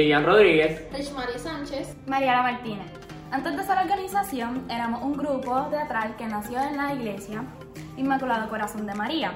Lilian 0.00 0.24
Rodríguez, 0.24 0.90
Richmary 0.94 1.38
Sánchez, 1.38 1.94
Mariana 2.06 2.40
Martínez. 2.40 2.86
Antes 3.30 3.54
de 3.54 3.64
ser 3.64 3.76
organización, 3.76 4.64
éramos 4.70 5.02
un 5.02 5.12
grupo 5.12 5.66
teatral 5.70 6.16
que 6.16 6.26
nació 6.26 6.58
en 6.58 6.78
la 6.78 6.94
iglesia 6.94 7.44
Inmaculado 7.98 8.48
Corazón 8.48 8.86
de 8.86 8.94
María, 8.94 9.34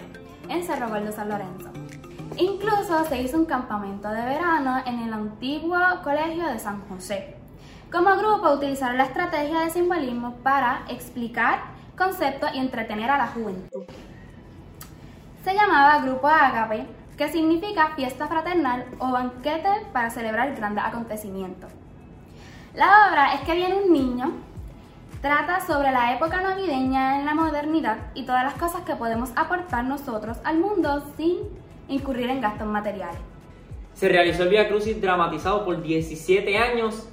en 0.48 0.64
Cerro 0.64 0.88
Gordo 0.88 1.12
San 1.12 1.28
Lorenzo. 1.28 1.68
Incluso 2.38 3.04
se 3.04 3.20
hizo 3.20 3.36
un 3.36 3.44
campamento 3.44 4.08
de 4.08 4.24
verano 4.24 4.82
en 4.86 5.00
el 5.00 5.12
antiguo 5.12 5.76
colegio 6.02 6.48
de 6.48 6.58
San 6.58 6.80
José. 6.88 7.36
Como 7.92 8.16
grupo 8.16 8.50
utilizaron 8.54 8.96
la 8.96 9.04
estrategia 9.04 9.60
de 9.60 9.70
simbolismo 9.70 10.36
para 10.36 10.86
explicar 10.88 11.58
conceptos 11.94 12.48
y 12.54 12.58
entretener 12.58 13.10
a 13.10 13.18
la 13.18 13.26
juventud. 13.26 13.84
Se 15.44 15.54
llamaba 15.54 15.98
Grupo 15.98 16.26
Ágape, 16.26 16.86
que 17.16 17.28
significa 17.28 17.92
fiesta 17.94 18.26
fraternal 18.26 18.86
o 18.98 19.12
banquete 19.12 19.86
para 19.92 20.10
celebrar 20.10 20.54
grandes 20.56 20.84
acontecimientos. 20.84 21.70
La 22.74 23.08
obra 23.08 23.34
es 23.34 23.42
que 23.42 23.54
viene 23.54 23.76
un 23.76 23.92
niño, 23.92 24.32
trata 25.22 25.64
sobre 25.64 25.92
la 25.92 26.12
época 26.14 26.40
navideña 26.40 27.20
en 27.20 27.24
la 27.24 27.34
modernidad 27.34 27.98
y 28.14 28.24
todas 28.26 28.42
las 28.42 28.54
cosas 28.54 28.82
que 28.82 28.96
podemos 28.96 29.30
aportar 29.36 29.84
nosotros 29.84 30.38
al 30.44 30.58
mundo 30.58 31.04
sin 31.16 31.38
incurrir 31.88 32.30
en 32.30 32.40
gastos 32.40 32.66
materiales. 32.66 33.20
Se 33.94 34.08
realizó 34.08 34.42
el 34.42 34.48
Via 34.48 34.68
Crucis 34.68 35.00
dramatizado 35.00 35.64
por 35.64 35.80
17 35.80 36.58
años, 36.58 37.08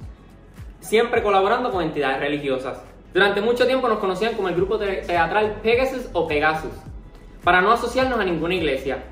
siempre 0.80 1.22
colaborando 1.22 1.70
con 1.70 1.84
entidades 1.84 2.18
religiosas. 2.18 2.78
Durante 3.14 3.40
mucho 3.40 3.66
tiempo 3.66 3.88
nos 3.88 3.98
conocían 3.98 4.34
como 4.34 4.48
el 4.48 4.56
grupo 4.56 4.78
teatral 4.78 5.60
Pegasus 5.62 6.08
o 6.12 6.26
Pegasus, 6.26 6.72
para 7.44 7.60
no 7.60 7.70
asociarnos 7.70 8.18
a 8.18 8.24
ninguna 8.24 8.54
iglesia. 8.54 9.04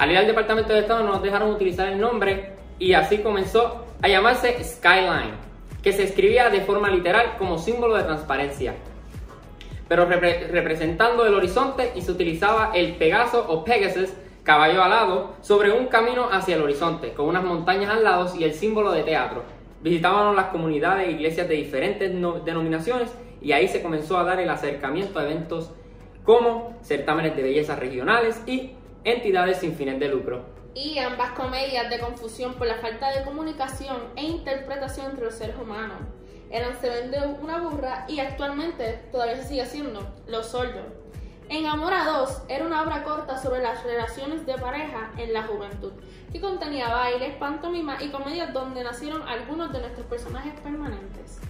Al 0.00 0.10
ir 0.10 0.16
al 0.16 0.26
Departamento 0.26 0.72
de 0.72 0.78
Estado 0.78 1.04
nos 1.04 1.22
dejaron 1.22 1.50
utilizar 1.50 1.86
el 1.86 2.00
nombre 2.00 2.54
y 2.78 2.94
así 2.94 3.18
comenzó 3.18 3.84
a 4.00 4.08
llamarse 4.08 4.64
Skyline, 4.64 5.34
que 5.82 5.92
se 5.92 6.04
escribía 6.04 6.48
de 6.48 6.62
forma 6.62 6.88
literal 6.88 7.34
como 7.36 7.58
símbolo 7.58 7.98
de 7.98 8.04
transparencia, 8.04 8.76
pero 9.88 10.06
representando 10.06 11.26
el 11.26 11.34
horizonte 11.34 11.92
y 11.94 12.00
se 12.00 12.12
utilizaba 12.12 12.70
el 12.74 12.94
Pegaso 12.94 13.44
o 13.46 13.62
Pegasus 13.62 14.08
caballo 14.42 14.82
alado, 14.82 15.34
sobre 15.42 15.70
un 15.70 15.88
camino 15.88 16.30
hacia 16.32 16.56
el 16.56 16.62
horizonte, 16.62 17.12
con 17.12 17.26
unas 17.28 17.44
montañas 17.44 17.90
al 17.90 18.02
lado 18.02 18.34
y 18.34 18.44
el 18.44 18.54
símbolo 18.54 18.92
de 18.92 19.02
teatro. 19.02 19.42
Visitábamos 19.82 20.34
las 20.34 20.46
comunidades 20.46 21.08
e 21.08 21.10
iglesias 21.10 21.46
de 21.46 21.56
diferentes 21.56 22.10
denominaciones 22.10 23.10
y 23.42 23.52
ahí 23.52 23.68
se 23.68 23.82
comenzó 23.82 24.16
a 24.16 24.24
dar 24.24 24.40
el 24.40 24.48
acercamiento 24.48 25.18
a 25.18 25.24
eventos 25.24 25.72
como 26.24 26.78
certámenes 26.82 27.36
de 27.36 27.42
belleza 27.42 27.76
regionales 27.76 28.42
y 28.46 28.72
entidades 29.04 29.58
sin 29.58 29.74
fines 29.74 29.98
de 29.98 30.08
lucro. 30.08 30.44
Y 30.74 30.98
ambas 30.98 31.32
comedias 31.32 31.90
de 31.90 31.98
confusión 31.98 32.54
por 32.54 32.66
la 32.66 32.76
falta 32.76 33.10
de 33.10 33.24
comunicación 33.24 33.98
e 34.16 34.24
interpretación 34.24 35.10
entre 35.10 35.24
los 35.24 35.34
seres 35.34 35.56
humanos. 35.56 35.98
Eran 36.50 36.80
Se 36.80 36.88
vende 36.88 37.18
una 37.40 37.60
burra 37.60 38.04
y 38.08 38.20
actualmente 38.20 39.04
todavía 39.12 39.36
se 39.36 39.48
sigue 39.48 39.62
haciendo 39.62 40.06
Los 40.26 40.46
Sordos. 40.48 40.86
En 41.48 41.66
Amor 41.66 41.92
a 41.92 42.04
Dos 42.04 42.42
era 42.48 42.64
una 42.64 42.82
obra 42.82 43.02
corta 43.02 43.36
sobre 43.36 43.60
las 43.60 43.82
relaciones 43.82 44.46
de 44.46 44.54
pareja 44.54 45.10
en 45.16 45.32
la 45.32 45.42
juventud, 45.42 45.92
que 46.32 46.40
contenía 46.40 46.88
bailes, 46.88 47.34
pantomima 47.36 48.00
y 48.00 48.10
comedias 48.10 48.52
donde 48.52 48.84
nacieron 48.84 49.26
algunos 49.26 49.72
de 49.72 49.80
nuestros 49.80 50.06
personajes 50.06 50.52
permanentes. 50.60 51.40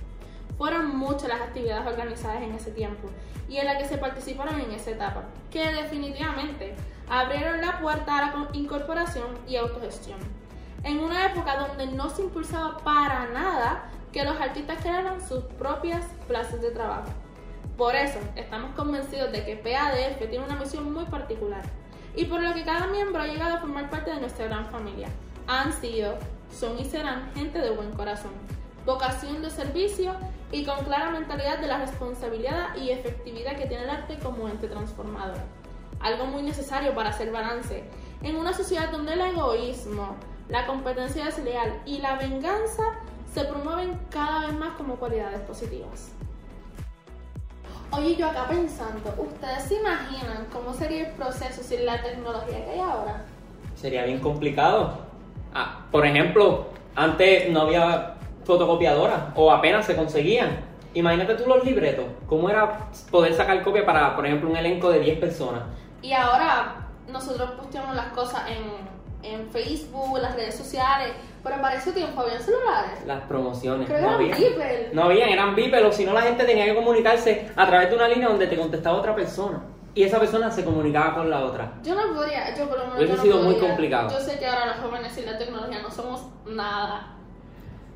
Fueron 0.61 0.94
muchas 0.94 1.30
las 1.30 1.41
actividades 1.41 1.86
organizadas 1.86 2.42
en 2.42 2.53
ese 2.53 2.70
tiempo 2.70 3.08
y 3.48 3.56
en 3.56 3.64
las 3.64 3.78
que 3.78 3.89
se 3.89 3.97
participaron 3.97 4.61
en 4.61 4.70
esa 4.72 4.91
etapa, 4.91 5.25
que 5.50 5.72
definitivamente 5.72 6.75
abrieron 7.08 7.62
la 7.62 7.80
puerta 7.80 8.19
a 8.19 8.20
la 8.20 8.48
incorporación 8.52 9.39
y 9.48 9.56
autogestión. 9.56 10.19
En 10.84 11.00
una 11.00 11.25
época 11.25 11.56
donde 11.56 11.86
no 11.86 12.11
se 12.11 12.20
impulsaba 12.20 12.77
para 12.84 13.30
nada 13.30 13.90
que 14.12 14.23
los 14.23 14.39
artistas 14.39 14.77
crearan 14.83 15.27
sus 15.27 15.45
propias 15.45 16.05
plazas 16.29 16.61
de 16.61 16.73
trabajo. 16.73 17.08
Por 17.79 17.95
eso, 17.96 18.18
estamos 18.36 18.73
convencidos 18.73 19.33
de 19.33 19.46
que 19.46 19.57
PADF 19.57 20.29
tiene 20.29 20.45
una 20.45 20.57
misión 20.57 20.92
muy 20.92 21.07
particular 21.07 21.63
y 22.14 22.27
por 22.27 22.42
lo 22.42 22.52
que 22.52 22.64
cada 22.64 22.86
miembro 22.89 23.23
ha 23.23 23.27
llegado 23.27 23.57
a 23.57 23.61
formar 23.61 23.89
parte 23.89 24.11
de 24.11 24.20
nuestra 24.20 24.45
gran 24.45 24.67
familia. 24.67 25.08
Han 25.46 25.73
sido, 25.73 26.18
son 26.52 26.79
y 26.79 26.84
serán 26.84 27.33
gente 27.33 27.61
de 27.61 27.70
buen 27.70 27.92
corazón, 27.92 28.33
vocación 28.86 29.42
de 29.42 29.51
servicio 29.51 30.13
y 30.52 30.64
con 30.64 30.85
clara 30.85 31.11
mentalidad 31.11 31.58
de 31.58 31.68
la 31.68 31.79
responsabilidad 31.79 32.74
y 32.77 32.91
efectividad 32.91 33.57
que 33.57 33.67
tiene 33.67 33.85
el 33.85 33.91
arte 33.91 34.18
como 34.18 34.48
ente 34.48 34.68
transformador. 34.68 35.39
Algo 36.01 36.27
muy 36.27 36.42
necesario 36.42 36.95
para 36.95 37.11
hacer 37.11 37.30
balance 37.30 37.85
en 38.23 38.36
una 38.36 38.52
sociedad 38.52 38.90
donde 38.90 39.13
el 39.13 39.20
egoísmo, 39.20 40.17
la 40.48 40.67
competencia 40.67 41.27
desleal 41.27 41.80
y 41.86 41.98
la 41.98 42.17
venganza 42.17 42.83
se 43.33 43.45
promueven 43.45 43.98
cada 44.11 44.46
vez 44.46 44.57
más 44.58 44.73
como 44.77 44.96
cualidades 44.96 45.40
positivas. 45.40 46.11
Oye, 47.92 48.17
yo 48.17 48.29
acá 48.29 48.46
pensando, 48.48 49.14
¿ustedes 49.19 49.64
se 49.64 49.74
imaginan 49.77 50.46
cómo 50.52 50.73
sería 50.73 51.08
el 51.08 51.14
proceso 51.14 51.63
sin 51.63 51.85
la 51.85 52.01
tecnología 52.02 52.64
que 52.64 52.70
hay 52.70 52.80
ahora? 52.80 53.24
Sería 53.74 54.05
bien 54.05 54.20
complicado. 54.20 54.98
Ah, 55.52 55.86
por 55.90 56.07
ejemplo, 56.07 56.67
antes 56.95 57.51
no 57.51 57.63
había 57.63 58.14
fotocopiadora 58.50 59.33
o 59.36 59.52
apenas 59.52 59.86
se 59.86 59.94
conseguían. 59.94 60.58
Imagínate 60.92 61.34
tú 61.34 61.46
los 61.46 61.64
libretos, 61.64 62.05
cómo 62.27 62.50
era 62.50 62.90
poder 63.11 63.33
sacar 63.33 63.62
copia 63.62 63.86
para, 63.86 64.16
por 64.16 64.27
ejemplo, 64.27 64.50
un 64.50 64.56
elenco 64.56 64.90
de 64.90 64.98
10 64.98 65.20
personas. 65.20 65.62
Y 66.02 66.12
ahora 66.12 66.89
nosotros 67.08 67.52
posteamos 67.52 67.94
las 67.94 68.08
cosas 68.08 68.42
en, 68.48 69.30
en 69.30 69.48
Facebook, 69.50 70.18
las 70.18 70.34
redes 70.34 70.56
sociales, 70.56 71.12
pero 71.44 71.60
para 71.60 71.77
ese 71.77 71.92
tiempo 71.92 72.20
habían 72.20 72.42
celulares. 72.42 73.06
Las 73.06 73.20
promociones. 73.22 73.86
Creo 73.86 74.00
no 74.00 74.20
eran. 74.20 74.40
Beeple. 74.40 74.90
No 74.92 75.05
habían, 75.05 75.28
eran 75.28 75.55
Beeple, 75.55 75.84
o 75.84 75.92
si 75.92 76.05
no 76.05 76.12
la 76.12 76.22
gente 76.22 76.44
tenía 76.44 76.64
que 76.64 76.74
comunicarse 76.74 77.48
a 77.55 77.66
través 77.66 77.90
de 77.90 77.94
una 77.94 78.08
línea 78.08 78.28
donde 78.28 78.48
te 78.48 78.56
contestaba 78.56 78.98
otra 78.98 79.14
persona. 79.14 79.62
Y 79.94 80.02
esa 80.02 80.18
persona 80.18 80.50
se 80.50 80.64
comunicaba 80.64 81.14
con 81.14 81.30
la 81.30 81.44
otra. 81.44 81.72
Yo 81.84 81.94
no 81.94 82.14
podría, 82.14 82.55
yo 82.56 82.68
por 82.68 82.78
lo 82.78 82.84
menos 82.84 82.98
Hubiese 82.98 83.16
no 83.16 83.22
sido 83.22 83.42
muy 83.42 83.55
complicado. 83.56 84.10
Yo 84.10 84.20
sé 84.20 84.39
que 84.39 84.46
ahora 84.46 84.66
los 84.66 84.77
jóvenes 84.77 85.12
sin 85.12 85.27
la 85.27 85.39
tecnología 85.39 85.83
no 85.83 85.90
somos 85.90 86.27
nada. 86.46 87.16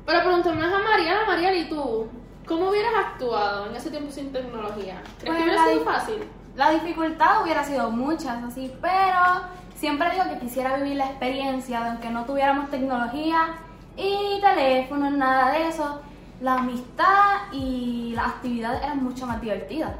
Pero 0.05 0.21
pregúntame 0.21 0.63
a 0.63 0.79
Mariana, 0.79 1.25
Mariana, 1.25 1.55
¿y 1.57 1.69
tú? 1.69 2.07
¿Cómo 2.47 2.69
hubieras 2.69 2.93
actuado 2.95 3.67
en 3.67 3.75
ese 3.75 3.89
tiempo 3.89 4.11
sin 4.11 4.31
tecnología? 4.31 5.01
¿Crees 5.19 5.25
Pues 5.25 5.37
que 5.37 5.43
hubiera 5.43 5.65
la 5.65 5.71
sido 5.71 5.83
fácil? 5.83 6.23
La 6.55 6.71
dificultad 6.71 7.43
hubiera 7.43 7.63
sido 7.63 7.89
muchas, 7.89 8.43
así, 8.43 8.71
pero 8.81 9.41
siempre 9.75 10.11
digo 10.11 10.23
que 10.29 10.39
quisiera 10.39 10.77
vivir 10.77 10.97
la 10.97 11.07
experiencia 11.07 11.81
de 11.81 11.89
aunque 11.89 12.09
no 12.09 12.25
tuviéramos 12.25 12.69
tecnología 12.69 13.55
y 13.97 14.39
teléfonos, 14.41 15.11
nada 15.13 15.51
de 15.51 15.67
eso, 15.67 16.01
la 16.39 16.55
amistad 16.55 17.51
y 17.51 18.13
las 18.15 18.27
actividades 18.27 18.83
eran 18.83 19.03
mucho 19.03 19.25
más 19.25 19.41
divertidas. 19.41 19.91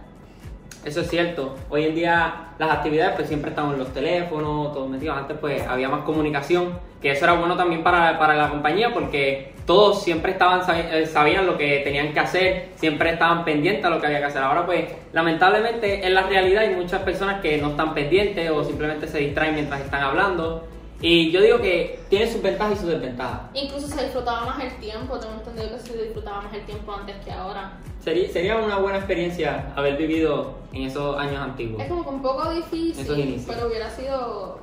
Eso 0.85 1.01
es 1.01 1.09
cierto. 1.09 1.56
Hoy 1.72 1.85
en 1.85 1.96
día 1.96 2.50
las 2.59 2.72
actividades 2.72 3.16
pues 3.16 3.28
siempre 3.28 3.50
están 3.50 3.72
en 3.72 3.79
los 3.79 3.91
teléfonos, 3.91 4.72
todos 4.72 4.88
metidos. 4.88 5.18
Antes 5.18 5.35
pues 5.41 5.63
había 5.63 5.90
más 5.90 6.03
comunicación, 6.03 6.78
que 7.01 7.09
eso 7.09 7.25
era 7.25 7.34
bueno 7.34 7.57
también 7.57 7.81
para, 7.81 8.19
para 8.19 8.35
la 8.35 8.50
compañía 8.50 8.94
porque 8.94 9.56
todos 9.66 10.03
siempre 10.03 10.34
estaban 10.34 10.62
eh, 10.75 11.07
sabían 11.07 11.47
lo 11.47 11.57
que 11.57 11.79
tenían 11.79 12.13
que 12.13 12.19
hacer, 12.19 12.69
siempre 12.75 13.09
estaban 13.09 13.44
pendientes 13.44 13.84
a 13.84 13.90
lo 13.90 14.00
que 14.00 14.06
había 14.06 14.19
que 14.19 14.25
hacer. 14.25 14.44
Ahora 14.44 14.68
pues 14.68 14.85
lamentablemente 15.12 16.06
en 16.06 16.13
la 16.13 16.22
realidad 16.22 16.62
hay 16.62 16.75
muchas 16.75 17.01
personas 17.01 17.41
que 17.41 17.57
no 17.57 17.72
están 17.72 17.95
pendientes 17.95 18.51
o 18.51 18.63
simplemente 18.63 19.07
se 19.07 19.18
distraen 19.18 19.56
mientras 19.56 19.81
están 19.81 20.03
hablando. 20.03 20.68
Y 21.01 21.31
yo 21.31 21.41
digo 21.41 21.59
que 21.59 22.00
tiene 22.09 22.31
sus 22.31 22.41
ventajas 22.41 22.78
y 22.78 22.81
sus 22.81 22.89
desventajas. 22.89 23.41
Incluso 23.53 23.88
se 23.88 24.03
disfrutaba 24.03 24.45
más 24.45 24.63
el 24.63 24.75
tiempo, 24.79 25.19
tengo 25.19 25.33
entendido 25.33 25.69
que 25.78 25.79
se 25.79 26.03
disfrutaba 26.03 26.41
más 26.41 26.53
el 26.53 26.66
tiempo 26.66 26.94
antes 26.94 27.16
que 27.23 27.31
ahora. 27.31 27.73
Sería, 28.00 28.29
sería 28.31 28.57
una 28.57 28.78
buena 28.78 28.97
experiencia 28.97 29.73
haber 29.75 29.97
vivido 29.97 30.56
en 30.73 30.83
esos 30.83 31.17
años 31.17 31.38
antiguos. 31.41 31.81
Es 31.81 31.89
como 31.89 32.03
que 32.03 32.09
un 32.09 32.22
poco 32.22 32.50
difícil, 32.51 33.44
pero 33.47 33.68
hubiera 33.68 33.89
sido, 33.89 34.59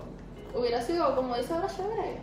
hubiera 0.54 0.80
sido, 0.80 1.14
como 1.14 1.36
dice 1.36 1.52
ahora, 1.52 1.68
chévere. 1.68 2.16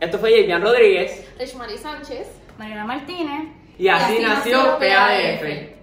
Esto 0.00 0.18
fue 0.18 0.30
Javier 0.30 0.62
Rodríguez 0.62 1.28
Rich 1.38 1.80
Sánchez. 1.82 2.26
Mariana 2.58 2.84
Martínez. 2.84 3.48
y 3.78 3.88
así, 3.88 4.14
así 4.14 4.22
nació 4.22 4.56
nació 4.58 4.78
PADF. 4.78 5.79